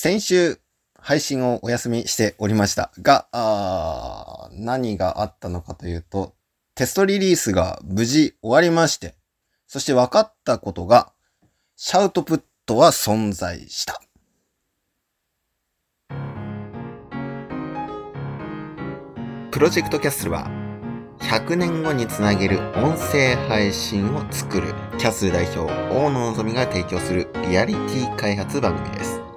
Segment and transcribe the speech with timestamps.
[0.00, 0.60] 先週、
[0.96, 3.26] 配信をお休みしておりましたが、
[4.52, 6.36] 何があったのかというと、
[6.76, 9.16] テストリリースが無事終わりまして、
[9.66, 11.10] そして分かったことが、
[11.74, 14.00] シャウトプットは存在した。
[19.50, 20.48] プロジェクトキャッスルは、
[21.22, 29.27] 100年後につなげる音声配信を作る、キャッスル代表、大野のぞみが提供するリアリティ開発番組です。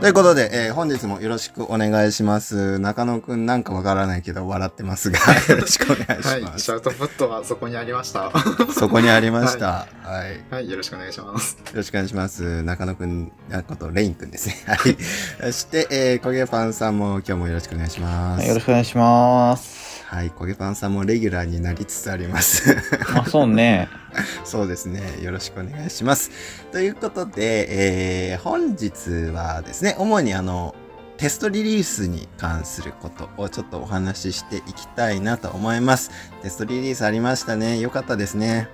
[0.00, 2.78] ということで、えー本日もよろしくお願いします。
[2.78, 6.64] 中野くんなんかわからないけど笑ってますが、よろしくお願いしはい、ます。
[6.64, 8.30] シャウトプットはそこにありました。
[8.72, 9.88] そこにありました。
[10.04, 10.36] はい。
[10.36, 11.58] よはい、よろしくお願いします。
[11.74, 12.62] ろしくお願いします。
[12.62, 14.54] 中野くん、あこと、レインくんですね。
[14.68, 14.96] はい。
[15.40, 18.46] そして、えー、焦げパンさんも今日もよろしくお願いします。
[18.46, 19.87] よろしくお願いします。
[20.08, 22.78] はい、焦げパンさんもレギュラーになりつつあります。
[23.14, 23.90] あ、そうね。
[24.42, 25.02] そうですね。
[25.22, 26.30] よろしくお願いします。
[26.72, 30.74] ということで、えー、本日はですね、主にあの、
[31.18, 36.10] テストリリースに関することをちょっとお話ししていきたいなと思います。
[36.42, 37.78] テストリリースありましたね。
[37.78, 38.70] よかったですね。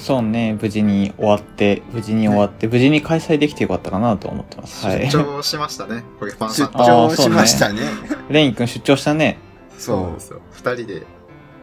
[0.00, 0.58] そうね。
[0.60, 4.84] 無事に終わって、無事に終わって、無事に開催できてよかったかなと思ってます。
[4.84, 5.08] はい。
[5.08, 6.70] 出張しましたね、コゲパン出さん。
[6.74, 7.82] あ張しましたね。
[8.28, 9.38] レイン君出張したね。
[9.78, 10.40] そうなんですよ。
[10.52, 11.02] 二人で。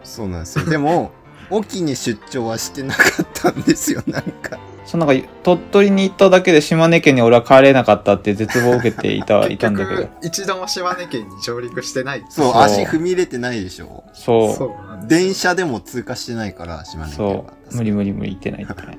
[0.04, 0.66] そうなんですよ。
[0.66, 1.12] でも、
[1.50, 4.58] 沖に出張はしてなかったんですよ、なんか。
[4.86, 10.14] そのなんか、鳥取に行っただけで島根県に俺は帰れなかったって絶望を受けていた、 いたんだけど結。
[10.16, 12.26] 局、一度も島根県に上陸してない。
[12.30, 14.04] そう、そう足踏み入れてないでしょ。
[14.14, 15.08] そう。
[15.08, 17.76] 電車でも通過してないから、島根県はそう。
[17.78, 18.98] 無理無理無理言ってないってね。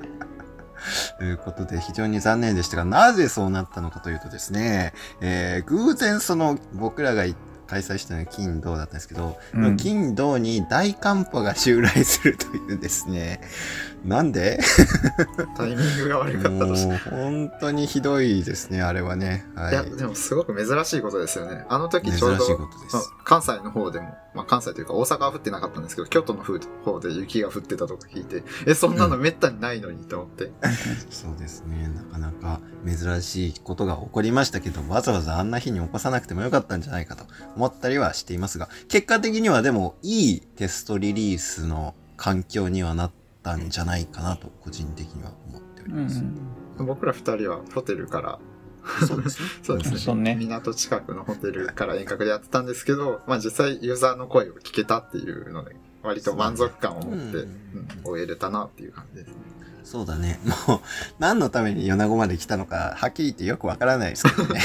[1.17, 7.25] ということで非常に残念でしたが、なぜそうなったのかというとですね、えー偶然その僕らが
[7.67, 13.41] 開催したのが金土だったんですけど、うん金土に大寒波が襲来するというですね、
[14.05, 14.59] なんで？
[15.57, 19.45] タイミングが悪かったもとしう本当にひどいですね、あれはね。
[19.55, 19.75] はいい。
[19.75, 21.65] や、でもすごく珍しいことですよね。
[21.69, 22.45] あの時ちょうど。
[23.23, 30.51] 関西の方でも、まあ関西というか大阪は降ってなかったんですけど、京都の方で雪が降ってたとか聞いて、え、そんなのめったにないのにと思って。
[31.09, 31.89] そうですね。
[31.89, 43.11] なかなか珍しいことが起こりましたけど、わざわざあんな日に起こさなくてもよかったんじゃないかと思ったりはしていますが、結果的にはでもいいテストリリースの環境にはなっ
[43.43, 46.19] たんじゃないかなと、個人的には思っておりうます。
[46.21, 46.35] ん。
[46.79, 48.39] 僕ら二人はホテルから、
[49.07, 49.49] そうですね。
[49.63, 50.35] そうですね。
[50.35, 59.35] 港近くのホテルから遠隔でやってたんですけど、まあ実際ユーザーの声を聞けたっていうので、割と満足感を持って、ううんん終えれたなっていう感じですね。
[59.83, 60.39] そうだね。
[60.67, 60.79] もう、
[61.19, 64.59] 何のために米子まで来たのか、はっきり言ってよくわからないですけどね。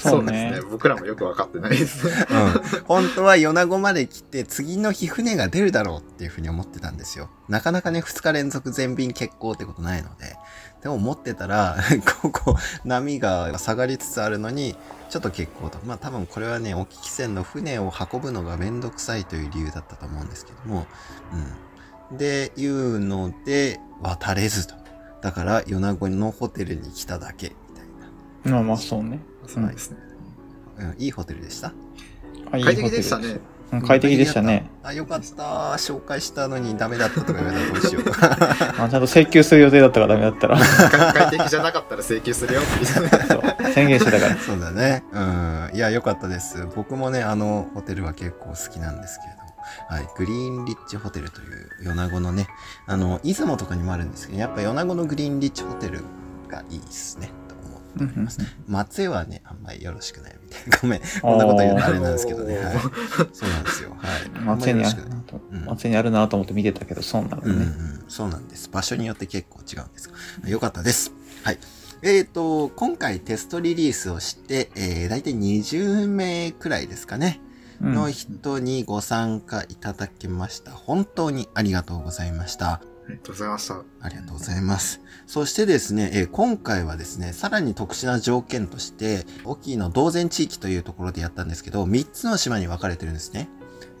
[0.00, 0.68] そうねですね。
[0.70, 2.26] 僕らもよくわかってないですね。
[2.30, 2.84] うん。
[2.84, 7.28] 本当は米子まで来て、次の日船が出るだろうっていうふうに思ってたんですよ。
[7.48, 10.36] なかなかね、2日連続全便欠航ってことないので。
[10.82, 11.76] でも持ってたら、
[12.20, 14.76] ここ、波が下がりつつあるのに、
[15.08, 15.78] ちょっと欠航と。
[15.86, 20.86] まあ多分これはね、沖汽船の船を運ぶのがめんどくさいという理由だったと思うんですけども、
[21.32, 21.46] うん。
[22.16, 24.74] で、いうので、渡れずと。
[25.22, 29.20] だから、米子のホテルに来ただけ、みたいまあまあそうね。
[29.46, 29.98] そうですね。
[30.78, 30.90] な。
[30.90, 31.72] うん、いいホテルでした？
[32.50, 33.28] 快適でしたね。
[33.72, 34.70] うん快適でしたね。
[34.84, 35.42] あ、よかった。
[35.78, 38.04] 紹介したのにダメだったとか言われたらどうしよう。
[38.78, 40.56] まあちゃんと請求する予定だったからダメだったら。
[41.12, 42.70] 快適じゃなかったら請求するよって
[43.00, 43.72] 言ってそう。
[43.72, 44.36] 宣言してたから。
[44.36, 45.02] そうだね。
[45.12, 45.70] うん。
[45.74, 46.68] いや、よかったです。
[46.76, 49.43] 僕もね、あのホテルは結構好きなんですけれども。
[49.88, 50.08] はい。
[50.16, 52.48] グリーンリッチホテルという米子のね、
[52.86, 56.02] あの、出雲とかにもあるんですけど、やっぱ米子のグリーンリッチホテル
[56.48, 57.30] がいいっすね。
[57.48, 58.38] と思っております。
[58.66, 60.78] 松江はね、あんまりよろしくないみたいな。
[60.80, 61.00] ごめん。
[61.20, 62.56] こんなこと言うとあれなんですけどね。
[62.58, 62.74] はい。
[63.32, 63.96] そうなんですよ。
[63.96, 64.30] はい。
[64.40, 64.90] 松江にあ。
[64.92, 65.64] るなとうん。
[65.64, 67.64] 松江にあるなと思って見てたけど、そうなんうんうね。
[67.64, 68.68] ん、そうなんです。
[68.70, 70.10] 場所によって結構違うんです
[70.42, 70.48] が。
[70.48, 71.12] よかったです。
[71.42, 71.58] はい。
[72.02, 77.40] えっ、と、今回テストリリースをして、えー、大体20名くらいですかね。
[77.80, 80.72] うんの人にご参加いただきました。
[80.72, 82.80] 本当にありがとうございました。
[83.06, 83.74] ありがとうございました。
[84.00, 85.00] ありがとうございます。
[85.26, 93.48] そしてですね、えー今回はですね、さらに特殊な条件として、沖の同然地域というところでやったんですけど、3つの島に分かれてるんですね。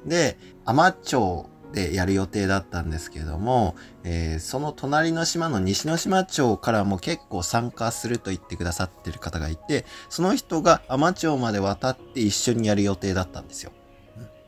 [0.06, 3.74] で、海士町でやる予定だったんですけれども、
[4.04, 13.72] えーその隣の島の西之島町からも結構参加すると言ってくださってる方がいて、その人が海士町まで渡って一緒にやる予定だったんですよ。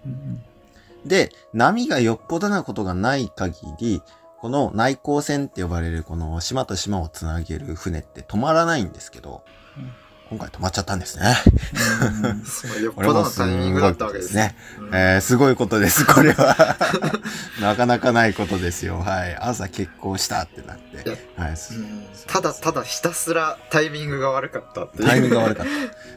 [0.05, 0.43] うん
[1.06, 4.02] で、波がよっぽどなことがない限り、
[4.40, 9.43] この内航船って呼ばれるこの島と島をつなげる船って止まらないんですけど、
[10.28, 11.37] 今回止まっちゃったんですね。
[12.82, 14.37] よっぽこれもすどのタイミングだごいことったわけですす。
[14.37, 14.56] ね。
[14.81, 16.76] うんえー、すごいことです、これは。
[17.61, 18.99] なかなかないことですよ。
[18.99, 19.37] はい。
[19.37, 21.11] 朝結婚したってなって。
[21.37, 21.56] はい。
[22.26, 25.08] ただただひたすらタイミングが悪かったっていう。
[25.08, 25.73] タイミングが悪かった。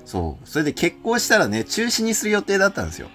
[0.05, 0.49] そう。
[0.49, 3.09] それで結婚したらね、中止にする予定だったんですよ。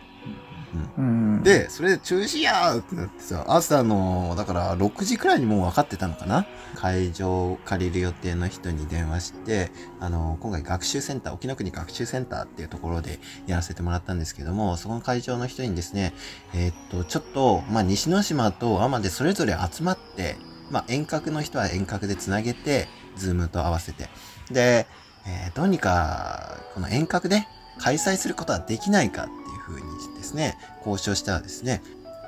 [0.98, 6.46] うん、で、それで中止やーってなってさ、朝の、だから6時くらいにもう分かってたのかな？
[6.74, 16.12] 会場を借りる予定の人に電話して、あの、今回学習センター、沖縄国学習センターっていうところでやらせてもらったんですけども、そこの会場の人にですね、
[16.54, 20.36] えーっと、ちょっと、まあ、西之島と奄美でそれぞれ集まって、
[20.70, 24.08] まあ、遠隔の人は遠隔でつなげて、ズームと合わせて。
[24.50, 24.86] で、
[25.26, 27.46] えーどうにか、この遠隔で
[27.78, 29.28] 開催することはできないか
[29.64, 31.82] っていう風にですね、交渉したらですね、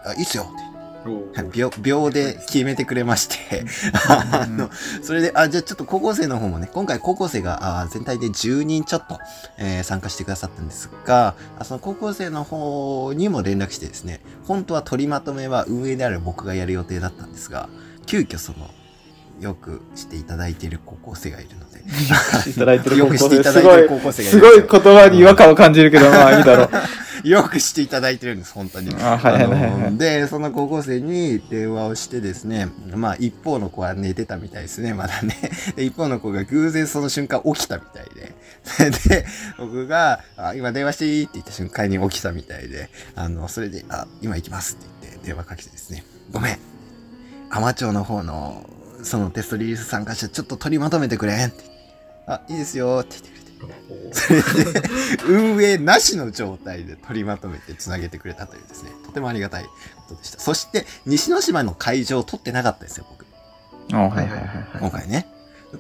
[0.05, 0.45] あ、いいっすよ。
[0.45, 0.77] って。
[1.53, 3.65] 秒、秒で決めてくれまして、
[4.09, 4.71] あの、
[5.03, 9.19] それで、あ、じゃあちょっと高校生の方もね、今回高校生があ全体で10人ちょっと、
[9.59, 17.69] えー参加してくださったんですが、あその高校生の方にも連絡してですね、本当は取りまとめは運営である僕がやる予定だったんですが、
[18.07, 18.71] 急遽その、
[19.41, 21.83] よくしていただいている高校生がいるので、
[22.51, 24.67] いただいてる よくしていただいてる高校生がいすごいすよ。
[24.71, 26.71] 言葉に違和感を感じるけど、まあいいだろう。
[27.27, 28.95] よくしていただいてるんです、本当に。
[29.99, 35.35] で、その高校生に電話をしてですね、まあ一方の子は寝てたみたいですね、まだね。
[35.75, 38.35] で、一方の子が偶然その瞬間起きたみたいで。
[39.09, 39.27] で、
[39.59, 46.59] 僕が、あ今電話していいって言った瞬間に起きたみたいで、あの、それで、あ、今行きますって言って電話かけてですね、ごめん。
[47.49, 48.65] 浜町の方の、
[49.03, 51.65] そのテストリリース参加者ちょっと取りまとめてくれんって。
[52.29, 53.46] あ、いいですよって言ってくれて。
[54.13, 54.43] それ
[54.73, 54.83] で、
[55.27, 59.71] 運営なしの状態で取りまとめてつなげてくれたというですね、とてもありがたいこ
[60.09, 60.41] とでした。
[60.41, 63.27] そして、西之島の会場を取ってなかったですよ、僕。
[63.93, 64.67] あはいはいはいはい。
[64.81, 65.27] 今回ね。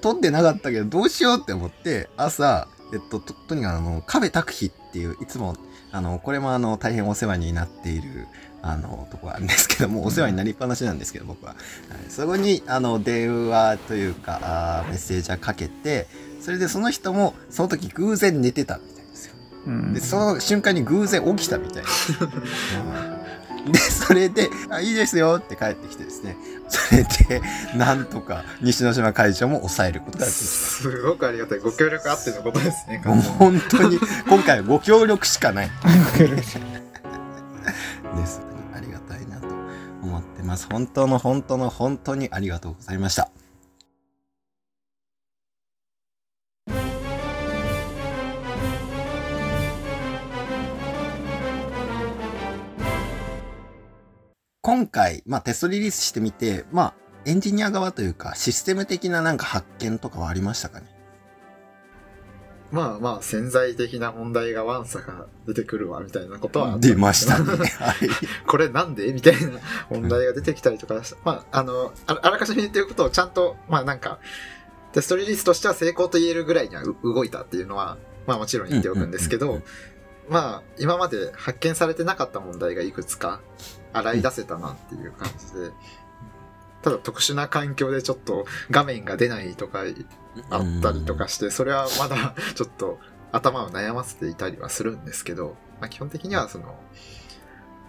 [0.00, 5.56] 取ってなかったけど、どうしようって思って、朝、えっと、と、とにかくあの、壁拓飛っていう、いつも、
[5.92, 8.26] あの、これもあの、大変お世話になっている、
[8.62, 11.52] あの、とこあるんですけども、お世話になりっぱなしなんですけど、僕は。
[11.52, 16.06] はい、そこに、あの、電話というか、あーメッセージャーかけて、
[16.46, 19.34] それでその人も、その時偶然寝てたみたいですよ。
[19.66, 21.88] うんで、その瞬間に偶然起きたみたいな。
[23.66, 26.36] う んで、それで、あ、いいですよって帰ってきてですね。
[26.68, 27.02] それ
[27.40, 27.42] で、
[27.76, 30.40] なんとか西之島会場も抑えることができた。
[30.40, 31.58] すごくありがたい。
[31.58, 33.02] ご協力あってのことですね。
[33.04, 33.98] 本当に、
[34.28, 35.70] 今回はご協力しかない。
[38.14, 38.40] です。
[38.72, 39.48] ありがたいなと
[40.00, 40.68] 思ってます。
[40.70, 43.30] 本当の本当の本当にありがとうございました。
[54.66, 60.86] 今回、まあテストリリースしてみて、まあエンジニア側というかシステム的ななんか発見とかはありましたかね？
[62.72, 67.44] まあまあ、潜在的な問題がワンサが出てくるわ、みたいなことは出ましたね。
[67.78, 68.08] はい。
[68.44, 74.18] これなんでみたいな問題が出てきたりとかまあ、あの、ああらかじめ言ってることをちゃんと、まあなんか、
[74.92, 79.62] テストリリースとしては成功と言えるぐらいにはう動いたっていうのは、まあもちろん言っておくんですけど、
[80.28, 83.40] まあ、今まで発見されてなかった問題がいくつか
[83.98, 85.72] 洗い出せたなっていう感じで、
[86.82, 89.84] ただ特殊な環境でちょっと画面が出ないとか
[90.50, 92.98] あったりとかして、それはまだちょっと
[93.32, 96.76] 頭を悩ませていたりはするんですけど、まあ、基本的にはその、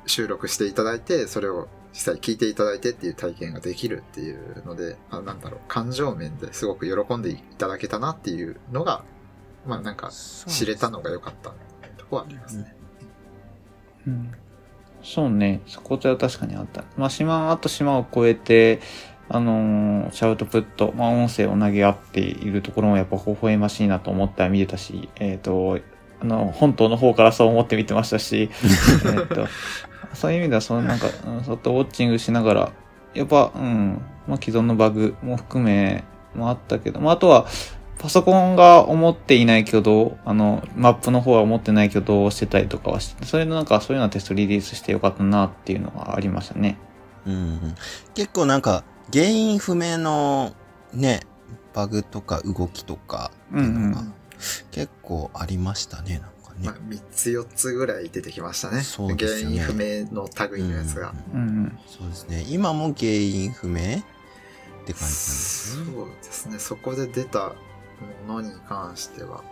[0.08, 9.04] 収録していただいて、それを実際聞いていただいてっていう体験ができるっていうので、あなんだろう、感情面ですごく喜んでいただけたなっていうのが、
[9.66, 11.52] まあなんか知れたのが良かった
[11.98, 12.76] とこはありますね。
[14.08, 14.34] うん
[15.04, 16.84] そうね、そことは確かにあった。
[16.98, 18.82] まあ、島、あと島を越えて、
[19.30, 25.80] あのーシャウトプット、まあ、音声を投げ合っているところもやっぱ微笑ましいなと思って見てたし、えっ、と、
[26.22, 28.50] あの、本島の方からそう思って見てましたし、
[29.06, 29.48] えっと、
[30.14, 32.72] そういう意味では、そのなんか、うんそっとウォッチングしながら、
[33.14, 36.04] やっぱ、うん、まあ、既存のバグも含め、
[36.36, 37.48] もあったけど、まあ、あとは、
[38.00, 46.78] パソコンが思っていない挙動、あの、マップの方は思ってない挙動をしてたりとかはして、そういうのなんか、そういうのはテストリリースしてよかったなっていうのはありましたね。
[47.26, 47.76] うんうん
[48.16, 50.54] 結構なんか原因不明の
[50.94, 51.22] ね、
[51.74, 54.14] バグとか動きとかっていうのがうん
[54.72, 56.76] 結構ありましたね、なんかねまあ、。
[56.76, 58.82] 3つ4つぐらい出てきましたね。
[58.82, 61.14] そうですよね原因不明の類のやつが。
[61.34, 61.80] うんうんうん。
[61.88, 62.46] そうですね。
[62.50, 64.04] 今も原因不明って感
[64.86, 65.86] じなんですね。
[65.86, 66.60] そうですね。
[66.60, 67.54] そこで出た
[68.28, 69.44] ものに関しては。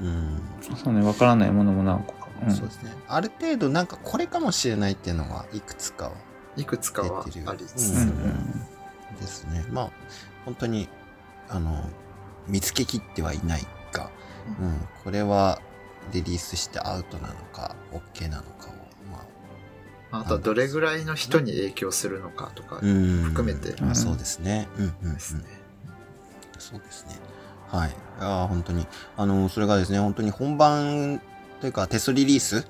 [0.00, 0.40] うん。
[0.76, 2.28] そうね、わからないものも何個か。
[2.46, 2.92] うんそうですね。
[3.08, 6.10] ある程度なんかこれかもしれないっていうのがいくつか
[6.56, 8.66] いくつかは出てるありつつ、うん
[9.20, 9.64] ですね。
[9.70, 9.90] まあ、
[10.44, 10.88] 本当に、
[11.48, 11.84] あの、
[12.48, 14.10] 見つけきってはいないか。
[14.60, 14.88] うん。
[15.04, 15.60] これは
[16.12, 18.72] リリースしてアウトなのか、OK なのかを、
[19.10, 23.22] まあとはどれぐらいの人に影響するのかとかあ、うん。
[23.22, 24.68] 含めてまあそうですね。
[24.76, 25.14] うんうんうん。
[25.14, 25.42] ですね。
[26.70, 27.16] そうですね。
[27.70, 27.90] はい。
[27.90, 31.20] いやー本当に、あの、それがですね、本当に本番
[31.60, 32.66] というかテストリリース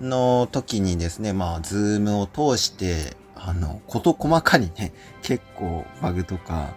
[0.00, 4.92] の時にですね、まあ、 Zoom を通して、あの、こと細かにね、
[5.22, 6.68] 結構バグとか、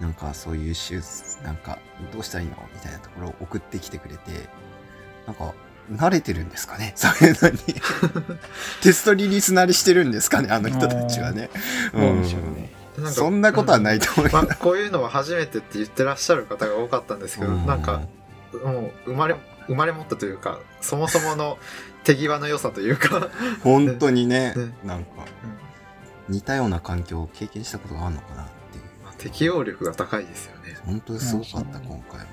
[0.00, 1.78] なんかそういう issues、なんか、
[2.12, 4.48] どうしたらいいのみたいなところを送ってきてくれて、
[5.26, 5.54] なんか、
[5.92, 6.92] 慣れてるんですかね？
[6.96, 7.56] そういうのに。
[8.82, 10.48] テストリリース慣れしてるんですかね？
[10.50, 11.50] あの人たちはね。
[11.92, 12.70] どうでしょうね。
[12.96, 18.02] なんかそんなことはないと思うけどまあ、こういうのは初めてって言ってらっしゃる方が多かったんですけど、うんなんか、
[18.64, 19.36] もう生まれ、
[19.66, 21.58] 生まれ持ったというか、そもそもの
[22.04, 23.30] 手際の良さというか、
[23.62, 25.24] 本当にねね、なんか、
[26.28, 28.84] 似たような環境を経験したことがあるのかなっていう。
[29.02, 30.78] まあ適応力が高いですよね。
[30.84, 32.26] 本当にすごかった、うん今回は。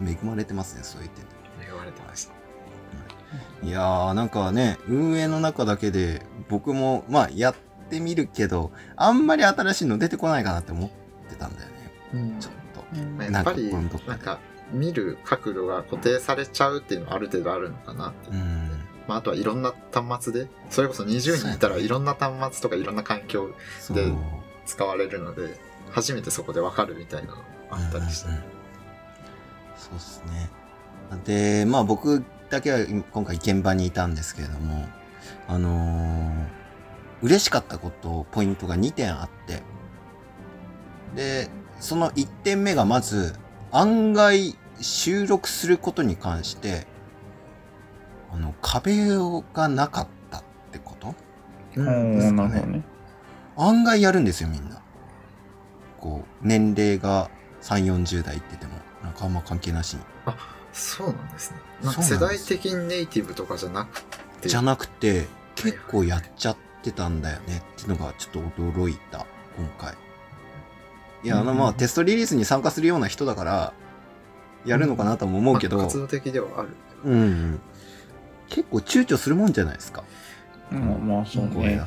[0.00, 1.30] うん、恵まれてますね、そういう点で。
[1.68, 2.36] 恵まれてました。
[3.62, 7.54] いやー、なんかね、運営の中だけで、僕も、まあ、やっ
[7.90, 10.90] てみるけど、あんまり新しいの出てこないかなって思っ
[11.28, 12.40] てたんだよね。
[12.40, 12.84] ちょっと。
[13.16, 14.38] まあやっぱり、なんかこのなんか、
[14.72, 18.30] 見る角度が固定されちゃうっていうのはある程度あるのかなって。
[18.30, 18.70] うん。
[19.06, 23.50] まあ、あとはいろんな端末で、それこそ20人いたらいろんな端末とかいろんな環境。
[23.90, 24.12] で
[24.64, 27.36] 使われるので、初めてそこでわかるみたいなの
[27.70, 28.34] あったりしてうん。
[28.34, 28.56] うんうん
[29.76, 30.50] そうですね。
[31.24, 32.78] で、まあ僕だけは
[33.12, 34.88] 今回現場にいたんですけれども、
[35.48, 36.65] あのー
[37.22, 39.62] 嬉しかったこと、ポイントが2点あって、
[41.14, 41.48] で、
[41.80, 43.34] その1点目がまず、
[43.72, 46.86] 案外収録することに関して、
[48.32, 49.06] あの、壁
[49.52, 50.42] がなかったっ
[50.72, 51.14] てこと？
[51.74, 52.84] ですかねね。
[53.56, 54.82] 案外やるんですよ、みんな。
[55.98, 57.30] こう、年齢が
[57.62, 60.00] 3、40代って言っても、なんかあんま関係なしに。
[60.72, 61.56] そうなんですね。
[61.82, 64.02] なんか世代的にネイティブとかじゃなく
[64.42, 69.26] て、じゃなくて、結構やっちゃってたんだよねっていうのがちょっと驚いた、
[69.56, 69.94] 今回。
[71.22, 73.72] いや、あの、うんまあ、テストリリースに参加するような人だから、
[74.64, 76.68] やるのかなとも思うけど、まあ活動的ではある。
[77.04, 77.60] うん。
[78.48, 80.04] 結構躊躇するもんじゃないですか。
[80.72, 81.80] うんまあそうね。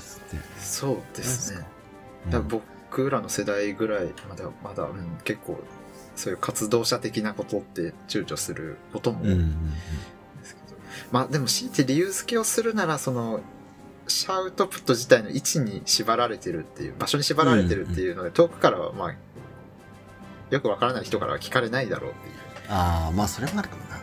[0.57, 1.59] そうですね。
[2.25, 5.59] うんだから僕らの世代ぐらいまだ、まだ、うん、結構、
[6.15, 9.71] そういう活動者的なことって躊躇することも多いんうんうんうん。
[10.41, 10.77] ですけど。
[11.11, 13.41] まあでも強いて理由付けをするなら、その、
[14.09, 19.15] シャウトプット自体の位置に縛られてるっていう、場所に縛られてるっていうので、遠くからはまあ、
[20.49, 22.33] よくわからない人からは聞かれないだろうっていう。
[22.69, 23.99] ああ、まあ、それもあるかもな。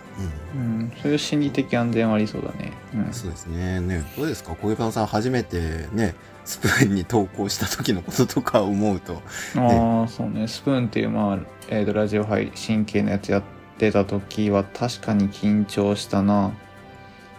[0.54, 0.60] うん。
[0.60, 2.72] うん、そういう心理的安全はありそうだね。
[2.94, 3.12] うん。
[3.12, 3.80] そうですね。
[3.80, 9.22] ね、どうですか小池さん初めてね、スプーンに投稿した時のこととか思うと。
[9.56, 10.46] ああ、そうね。
[10.46, 13.42] スプーンっていう、まあ、えーと、ラジオ配信系のやつやっ
[13.78, 16.52] てた時は確かに緊張したな。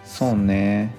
[0.03, 0.93] そうね。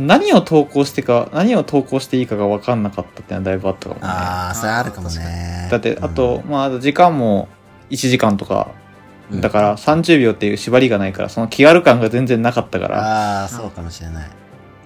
[0.00, 4.06] 何を投稿してか、何を投稿していいかが分かんなかったっていうのはだいぶあったかもね。
[4.06, 5.68] ああ、それあるかもね。
[5.70, 7.48] だって、うんあと、、まあ、あと時間も
[7.90, 8.70] 1時間とか、
[9.30, 14.30] うんだから30秒っていう縛りがないから、その気軽感が全然なかったから、ああ、そうかもしれない。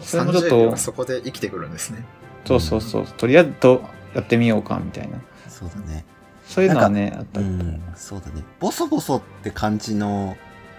[0.00, 2.06] それもちょっ30秒とが、そこで生きてくるんですね。
[2.46, 3.82] そうそうそう、とりあえずと
[4.14, 5.18] やってみようか、みたいな。
[5.46, 6.06] そうだね。
[6.46, 7.42] そういうのはね、あったう。
[7.44, 8.42] ん、そうだね。
[8.58, 10.36] ボソボソって感じの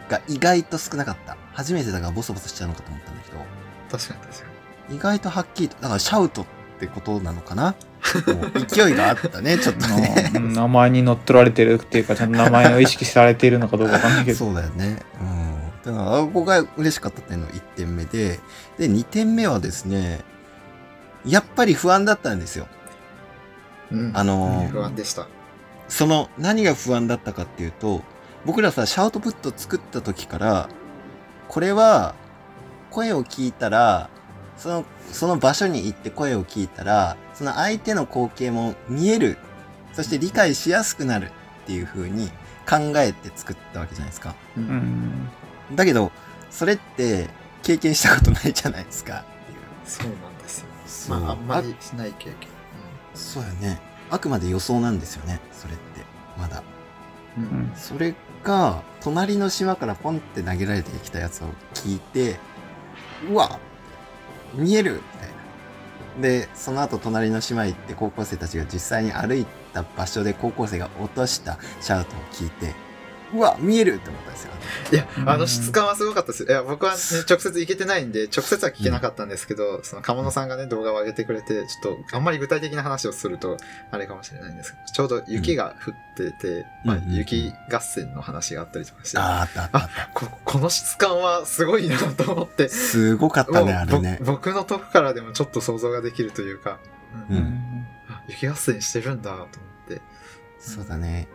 [0.10, 1.38] が意外と少なかった。
[1.54, 3.38] 初めてだからボソボソしちゃうのかと思ったんだけど、
[3.92, 4.46] 確かに確か
[4.90, 4.96] に。
[4.96, 6.46] 意外とはっきりと、だからシャウトっ
[6.80, 7.76] てことなのかな？
[8.68, 10.32] 勢いがあったね、 ちょっとね。
[10.36, 14.38] うん名前に乗っ取られてるっていうか、ちゃんと名前を意識されているのかどうかわかんないけど。
[14.40, 14.98] そうだよね。
[15.22, 15.72] うん。
[15.84, 18.40] だから、あここが嬉しかったっていうのが1点目で、
[18.78, 20.22] で、2点目はですね、
[21.26, 22.68] やっぱり不安だったんですよ。
[23.92, 24.12] うん。
[24.14, 25.28] あのー不安でした。
[25.88, 28.02] その、何が不安だったかっていうと、
[28.46, 30.70] 僕らさ、シャウトプット作った時から、
[31.48, 32.16] これは、
[32.92, 34.10] 声を聞いたら、
[34.58, 39.38] その、その場所に行って声を聞いたら、その相手の光景も見える。
[39.94, 41.32] そして理解しやすくなる
[41.64, 42.30] っていう風に
[42.70, 44.36] 考えて作ったわけじゃないですか。
[44.56, 44.60] う。
[44.60, 45.30] うんん。
[45.76, 46.12] だけど、
[46.50, 47.28] それって
[47.64, 49.58] 経験したことないじゃないですかっていう。
[49.86, 50.66] そうなんですよ。
[50.86, 52.36] そうまあ、あんまりしない経験。
[53.14, 53.80] そうよね。
[54.10, 55.82] あくまで予想なんですよね、それって。
[56.38, 56.64] まだ。
[57.38, 57.44] うん。
[57.44, 57.72] ううんん。
[57.76, 62.40] それが、隣の島からポンって投げられてきたやつを聞いて、
[63.30, 63.60] うわ
[64.54, 65.30] 見えるみたい
[66.18, 66.22] な。
[66.22, 72.74] で、その後隣の島行って高校生たちが実際に歩いた場所で高校生が落としたシャウトを聞いて、
[73.34, 74.52] うわ、見えるって思ったんですよ。
[74.92, 76.44] いや、あうんの質感はすごかったです。
[76.44, 76.98] いや、僕はね、
[77.30, 83.58] 直接行けてないんで、直接は聞けなかったんですけど、その鴨野さんがね、動画を上げてくれて、ちょっと、あんまり具体的な話をすると、
[83.92, 90.10] あれかもしれないんですけど、ちょうど雪が降ってて、まあうんうんうん、雪合戦の話があったりとかして、あーああったあった。
[90.14, 94.20] ここの質感はすごいなと思って、すごかったね、あれね。
[94.22, 96.80] ぼ僕の遠くからでもちょっと想像ができるというか、
[97.30, 99.48] うんうんあ雪合戦してるんだと思っ
[99.88, 100.02] て。
[100.60, 101.28] そうだね。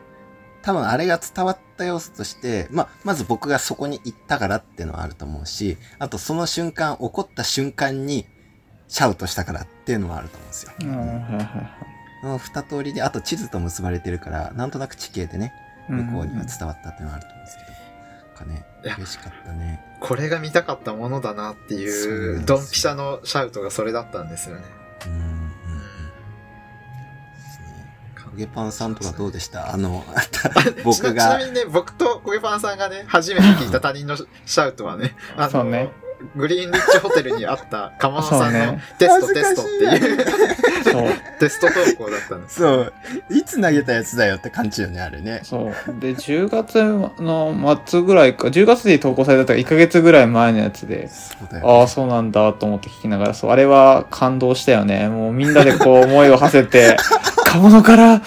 [0.67, 8.27] 多分あれが伝わった要素として、まあ、まず僕がそこに行ったからっていうのはあると思うし、あとその瞬間、起こった瞬間に、
[8.89, 10.73] シャウトしたからっていうのはあると思うんですよ。
[10.81, 11.39] うん
[12.25, 15.53] の二通りで、あと地図と結ばれてるから、なんとなく地形でね、
[15.89, 18.45] うん向こうには伝わったっていうのはあると思うんですけど。
[18.45, 19.81] かねいや、嬉しかったね。
[20.01, 24.65] これが見たかったものだなっていう、ドンピシャのシャウトがそれだったんですよね。
[28.37, 28.45] ね。
[28.45, 29.73] 影パンさんとかどうでした？
[29.75, 30.05] あの、
[30.85, 34.17] 僕ちなちながみ、にね、僕とコゲパンさんがね、初めて聞いた他人の
[34.47, 35.91] シャウトはね、あの、そうね
[36.35, 40.27] グリーンリッチホテルにあった鴨野さんのテストテストっていう
[40.85, 41.09] そう。
[41.39, 42.61] テスト投稿だったんです。
[42.61, 42.93] そう、
[43.31, 45.41] いつ投げたやつだよって感じよね、あれね。
[45.43, 46.01] そう。
[46.01, 46.83] で、10月
[47.23, 55.09] の末ぐらいか、10月で投稿されたから1ヶ月ぐらい前のやつで、そうだよ、ああ、そうなんだと思って聞きながら、そう、あれは感動したよね。
[55.09, 56.97] もうみんなでこう思いを馳せて、
[57.47, 58.23] カモノから、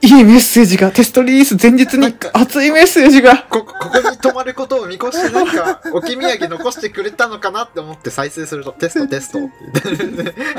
[0.00, 9.38] いいメッセージが、テストリリース前日に熱いメッセージが、こ、ここに泊まることを見越してなんか、置き土産残してくれたのかなって思って再生すると、テストテスト。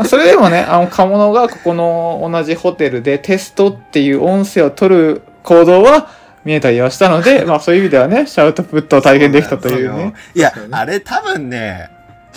[0.05, 6.10] それでもね、あの、カモノがここの同じホテルでテストっていう音声を取る行動は
[6.46, 10.13] 見えたりはしたので、まあそういう意味ではね、シャウトプットを体験できたというね。
[10.36, 11.89] いやあれ多分ね、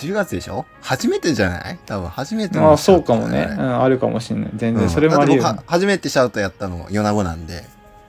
[0.07, 0.65] 10月でしょ？
[0.81, 1.79] 初めてじゃない？
[1.85, 3.47] 多分初めてのまあそうかもね。
[3.49, 4.49] うん、あるかもしれない。
[4.55, 7.63] 全然、うんそれもあるだって僕は初めてシャウトやったの、米子なんで。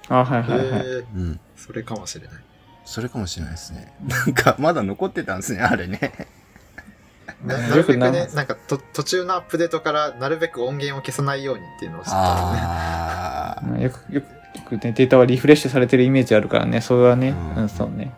[0.08, 0.82] あ、はいはいはい。
[0.82, 1.40] うん。
[1.56, 2.36] それかもしれない。
[2.84, 3.92] それかもしれないですね。
[4.06, 6.28] なんか、まだ残ってたんですね、あれね。
[7.44, 12.58] なうんなるべくねなんかと途中のアップデートからなるべく音源を消さないようにっていうのを知ったのね。
[12.62, 18.12] あうんよく、よく、よくね、データはリフレッシュされてるイメージあるからね、それはね、うんうん、そうね。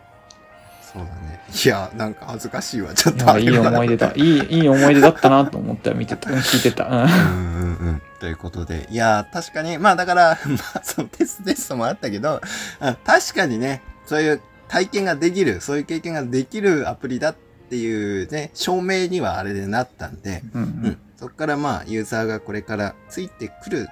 [1.53, 4.11] いや、なんか恥ずかしいわ、ちょっいやいい思い出だ。
[4.15, 6.85] いい、いい思い出だったなと思って見てた、 うん聞いてた。
[6.85, 8.01] うんうんうんうん。
[8.19, 12.41] ということで、いや、確かに、まあだから、 まあそのテストテストもあったけど、
[12.79, 17.35] あ確かにね、そういう体験ができる、そういう経験ができるアプリだっ
[17.69, 20.97] ていうね、証明にはあれでなったんで、うんううんん。
[21.17, 23.87] そこからまあ、ユーザーがこれからついてくる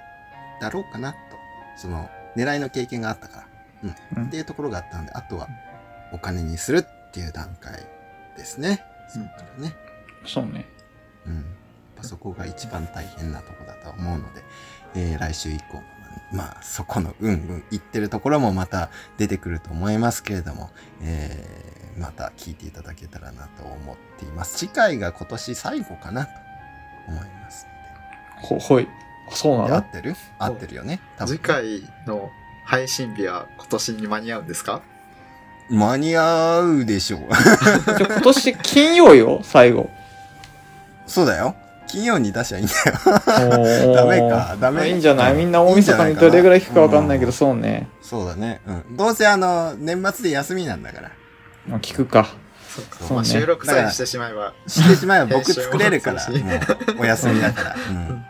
[0.61, 1.17] だろうかなと。
[1.77, 3.47] その、狙いの経験があったから。
[3.83, 3.95] うん。
[4.17, 5.47] うんっていうところがあったので、あとは、
[6.11, 6.85] お金にする
[7.15, 7.81] っていう段階
[8.35, 8.83] ですね。
[9.07, 9.75] そこからね。
[10.25, 10.65] そうね。
[11.25, 11.35] うん。
[11.35, 11.43] やっ
[11.95, 14.43] ぱそこが一番大変なとこだと思うので、
[14.95, 15.83] えー来週以降も、
[16.33, 24.57] まあ、そこのうんうん言ってるところもまた出てくると思いますけれども、えーまた聞いていただけたらなと思っています。
[24.57, 26.31] 次回が今年最後かなと
[27.07, 27.65] 思います
[28.41, 28.89] ほ、ほい。
[29.31, 29.71] あそうので。
[29.71, 29.85] なの？
[29.85, 30.15] 合ってる？
[30.37, 30.99] 合ってるよね。
[31.25, 32.29] 次回の
[32.65, 34.81] 配信日は今年に間に合うんですか？
[35.69, 37.19] 間に合うでしょう。
[37.97, 39.89] じゃあ今年金曜よ、最後。
[41.07, 41.55] そうだよ。
[41.87, 43.93] 金曜に出しゃいいんだよ。
[43.95, 45.33] ダダメかダメいいんじゃない？
[45.35, 47.87] みんな大晦日にどれぐらい引くかわかんないけど、そうね。
[48.01, 48.59] そうだね。
[48.67, 48.97] うん。
[48.97, 51.11] どうせあの、年末で休みなんだから。
[51.67, 52.27] まあ聞くか。
[52.75, 54.53] そうかそうねまあ、収録さえしてしまえば。
[54.67, 57.75] してしまえば僕 作れるから、もうお休みだから。
[57.89, 58.25] うん。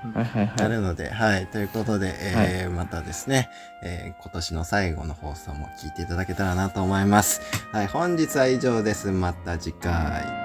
[0.56, 1.48] なるので、はい。
[1.48, 3.50] ということで、えーまたですね、
[3.84, 7.42] えー今年の最後の放送も聞いていただけたらなと思います。
[7.72, 7.88] はい。
[7.88, 9.12] 本日は以上です。
[9.12, 10.45] また次回。